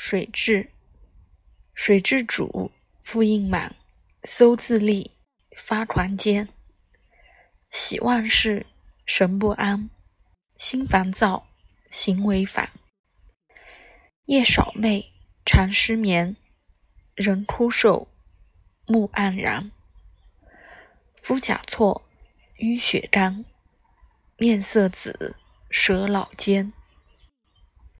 [0.00, 0.70] 水至，
[1.74, 2.70] 水至主，
[3.02, 3.74] 复印满，
[4.22, 5.10] 搜自立，
[5.56, 6.48] 发狂间。
[7.72, 8.64] 喜万事，
[9.04, 9.90] 神不安，
[10.56, 11.48] 心烦躁，
[11.90, 12.70] 行为反。
[14.26, 15.10] 夜少寐，
[15.44, 16.36] 常失眠，
[17.16, 18.06] 人枯瘦，
[18.86, 19.72] 目黯然。
[21.20, 22.08] 肤甲错，
[22.54, 23.44] 瘀血干，
[24.36, 25.34] 面色紫，
[25.68, 26.72] 舌老尖。